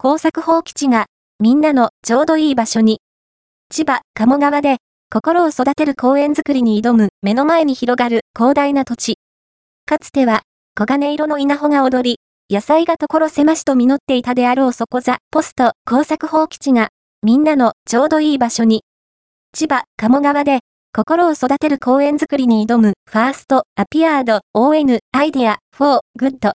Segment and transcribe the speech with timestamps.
[0.00, 1.06] 工作放棄地が、
[1.40, 3.00] みんなのちょうどいい場所に。
[3.68, 4.76] 千葉、鴨川で、
[5.12, 9.18] 心を育てる公園づくりに挑む目の前に広がる広大な土地。
[9.86, 10.42] かつては、
[10.76, 16.90] 黄金色の稲穂が踊り、野菜が所狭しと実っていたであろうそこ座、ポスト、工作放棄地が、
[17.24, 18.84] みんなのちょうどいい場所に。
[19.52, 20.60] 千葉、鴨川で、
[20.94, 26.46] 心を育てる公園づくりに挑む、ファースト、アピアード、ON、アイデア、フォー、グッド。